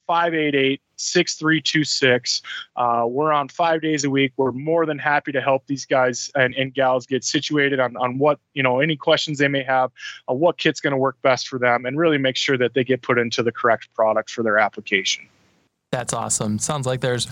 588 0.08 0.82
6326. 0.98 2.42
Uh, 2.76 3.06
we're 3.08 3.32
on 3.32 3.50
five 3.50 3.82
days 3.82 4.04
a 4.04 4.10
week. 4.10 4.32
We're 4.38 4.52
more 4.52 4.86
than 4.86 4.98
happy 4.98 5.32
to 5.32 5.42
help 5.42 5.68
these 5.68 5.86
guys 5.86 6.32
and, 6.36 6.54
and 6.56 6.74
gals 6.74 7.06
get 7.06 7.24
situated 7.24 7.80
on, 7.80 7.98
on 7.98 8.18
what, 8.18 8.40
you 8.54 8.64
know, 8.64 8.80
any 8.80 8.96
questions 8.96 9.40
they 9.40 9.48
may 9.48 9.64
have, 9.64 9.92
uh, 10.30 10.34
what 10.34 10.58
kit's 10.58 10.80
going 10.80 10.92
to 10.92 10.98
work 10.98 11.22
best 11.22 11.48
for 11.48 11.60
them, 11.60 11.86
and 11.86 11.98
really 11.98 12.18
make 12.18 12.36
sure 12.36 12.58
that 12.58 12.74
they 12.74 12.84
get 12.84 13.02
put 13.02 13.18
into 13.18 13.44
the 13.44 13.52
correct 13.52 13.94
product 13.94 14.30
for 14.30 14.44
their 14.44 14.58
application. 14.58 15.28
That's 15.92 16.14
awesome. 16.14 16.60
Sounds 16.60 16.86
like 16.86 17.02
there's 17.02 17.28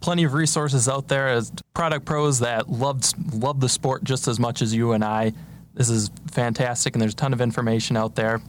plenty 0.00 0.24
of 0.24 0.32
resources 0.32 0.88
out 0.88 1.08
there 1.08 1.28
as 1.28 1.52
product 1.74 2.06
pros 2.06 2.38
that 2.38 2.68
love 2.68 3.02
love 3.34 3.60
the 3.60 3.68
sport 3.68 4.04
just 4.04 4.28
as 4.28 4.38
much 4.38 4.62
as 4.62 4.74
you 4.74 4.92
and 4.92 5.04
I. 5.04 5.32
This 5.74 5.90
is 5.90 6.10
fantastic, 6.30 6.94
and 6.94 7.02
there's 7.02 7.12
a 7.12 7.16
ton 7.16 7.34
of 7.34 7.42
information 7.42 7.96
out 7.96 8.14
there. 8.14 8.40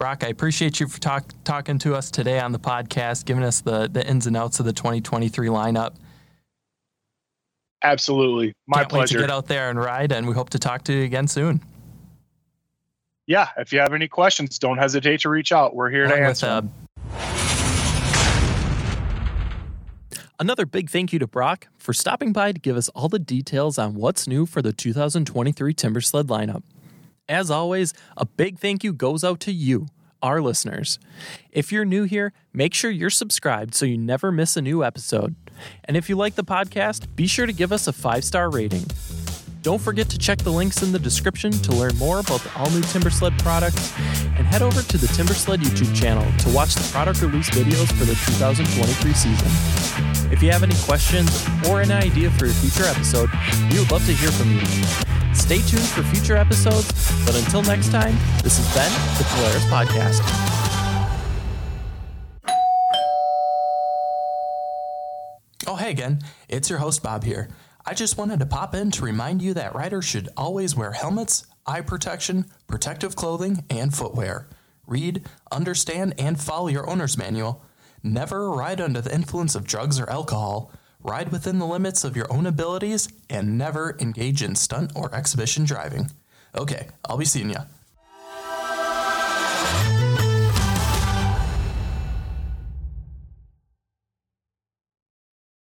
Brock, 0.00 0.24
I 0.24 0.28
appreciate 0.28 0.80
you 0.80 0.88
for 0.88 0.98
talk, 0.98 1.26
talking 1.44 1.78
to 1.80 1.94
us 1.94 2.10
today 2.10 2.40
on 2.40 2.52
the 2.52 2.58
podcast, 2.58 3.26
giving 3.26 3.44
us 3.44 3.60
the, 3.60 3.86
the 3.86 4.04
ins 4.08 4.26
and 4.26 4.34
outs 4.34 4.58
of 4.58 4.64
the 4.64 4.72
2023 4.72 5.48
lineup. 5.48 5.94
Absolutely. 7.82 8.54
My 8.66 8.78
Can't 8.78 8.88
pleasure. 8.88 9.18
Wait 9.18 9.20
to 9.20 9.26
get 9.26 9.30
out 9.30 9.46
there 9.46 9.68
and 9.68 9.78
ride, 9.78 10.10
and 10.10 10.26
we 10.26 10.32
hope 10.32 10.48
to 10.50 10.58
talk 10.58 10.84
to 10.84 10.94
you 10.94 11.04
again 11.04 11.28
soon. 11.28 11.62
Yeah, 13.26 13.48
if 13.58 13.74
you 13.74 13.80
have 13.80 13.92
any 13.92 14.08
questions, 14.08 14.58
don't 14.58 14.78
hesitate 14.78 15.20
to 15.20 15.28
reach 15.28 15.52
out. 15.52 15.76
We're 15.76 15.90
here 15.90 16.06
Along 16.06 16.16
to 16.16 16.24
answer. 16.24 16.62
With, 16.62 16.64
uh, 16.64 17.26
Another 20.38 20.64
big 20.64 20.88
thank 20.88 21.12
you 21.12 21.18
to 21.18 21.26
Brock 21.26 21.68
for 21.76 21.92
stopping 21.92 22.32
by 22.32 22.52
to 22.52 22.58
give 22.58 22.78
us 22.78 22.88
all 22.90 23.10
the 23.10 23.18
details 23.18 23.76
on 23.76 23.96
what's 23.96 24.26
new 24.26 24.46
for 24.46 24.62
the 24.62 24.72
2023 24.72 25.74
Timbersled 25.74 26.24
lineup. 26.24 26.62
As 27.30 27.48
always, 27.48 27.94
a 28.16 28.26
big 28.26 28.58
thank 28.58 28.82
you 28.82 28.92
goes 28.92 29.22
out 29.22 29.38
to 29.40 29.52
you, 29.52 29.86
our 30.20 30.42
listeners. 30.42 30.98
If 31.52 31.70
you're 31.70 31.84
new 31.84 32.02
here, 32.02 32.32
make 32.52 32.74
sure 32.74 32.90
you're 32.90 33.08
subscribed 33.08 33.72
so 33.72 33.86
you 33.86 33.96
never 33.96 34.32
miss 34.32 34.56
a 34.56 34.60
new 34.60 34.82
episode. 34.82 35.36
And 35.84 35.96
if 35.96 36.08
you 36.08 36.16
like 36.16 36.34
the 36.34 36.42
podcast, 36.42 37.06
be 37.14 37.28
sure 37.28 37.46
to 37.46 37.52
give 37.52 37.70
us 37.70 37.86
a 37.86 37.92
five 37.92 38.24
star 38.24 38.50
rating. 38.50 38.84
Don't 39.62 39.80
forget 39.80 40.08
to 40.08 40.18
check 40.18 40.38
the 40.38 40.50
links 40.50 40.82
in 40.82 40.90
the 40.90 40.98
description 40.98 41.52
to 41.52 41.72
learn 41.72 41.96
more 41.98 42.18
about 42.18 42.40
the 42.40 42.50
all 42.56 42.68
new 42.70 42.80
Timbersled 42.80 43.38
products 43.38 43.96
and 44.36 44.44
head 44.44 44.62
over 44.62 44.82
to 44.82 44.98
the 44.98 45.06
Timbersled 45.06 45.58
YouTube 45.58 45.94
channel 45.94 46.26
to 46.38 46.50
watch 46.50 46.74
the 46.74 46.88
product 46.90 47.22
release 47.22 47.48
videos 47.50 47.96
for 47.96 48.06
the 48.06 48.14
2023 48.26 49.12
season. 49.12 50.32
If 50.32 50.42
you 50.42 50.50
have 50.50 50.64
any 50.64 50.74
questions 50.82 51.46
or 51.68 51.80
an 51.80 51.92
idea 51.92 52.28
for 52.32 52.46
a 52.46 52.52
future 52.52 52.86
episode, 52.86 53.30
we 53.70 53.78
would 53.78 53.92
love 53.92 54.04
to 54.06 54.12
hear 54.12 54.32
from 54.32 54.50
you. 54.50 55.19
Stay 55.50 55.62
tuned 55.62 55.88
for 55.88 56.04
future 56.04 56.36
episodes, 56.36 56.86
but 57.26 57.34
until 57.34 57.60
next 57.62 57.90
time, 57.90 58.16
this 58.44 58.56
has 58.56 58.72
been 58.72 59.18
the 59.18 59.24
Polaris 59.34 59.64
Podcast. 59.64 60.20
Oh, 65.66 65.74
hey 65.74 65.90
again, 65.90 66.20
it's 66.48 66.70
your 66.70 66.78
host 66.78 67.02
Bob 67.02 67.24
here. 67.24 67.48
I 67.84 67.94
just 67.94 68.16
wanted 68.16 68.38
to 68.38 68.46
pop 68.46 68.76
in 68.76 68.92
to 68.92 69.04
remind 69.04 69.42
you 69.42 69.52
that 69.54 69.74
riders 69.74 70.04
should 70.04 70.28
always 70.36 70.76
wear 70.76 70.92
helmets, 70.92 71.48
eye 71.66 71.80
protection, 71.80 72.44
protective 72.68 73.16
clothing, 73.16 73.64
and 73.68 73.92
footwear. 73.92 74.48
Read, 74.86 75.26
understand, 75.50 76.14
and 76.16 76.40
follow 76.40 76.68
your 76.68 76.88
owner's 76.88 77.18
manual. 77.18 77.64
Never 78.04 78.48
ride 78.52 78.80
under 78.80 79.00
the 79.00 79.12
influence 79.12 79.56
of 79.56 79.66
drugs 79.66 79.98
or 79.98 80.08
alcohol. 80.08 80.70
Ride 81.02 81.32
within 81.32 81.58
the 81.58 81.66
limits 81.66 82.04
of 82.04 82.14
your 82.14 82.30
own 82.30 82.46
abilities 82.46 83.08
and 83.30 83.56
never 83.56 83.96
engage 84.00 84.42
in 84.42 84.54
stunt 84.54 84.92
or 84.94 85.14
exhibition 85.14 85.64
driving. 85.64 86.10
Okay, 86.54 86.88
I'll 87.06 87.16
be 87.16 87.24
seeing 87.24 87.50
ya. 87.50 87.64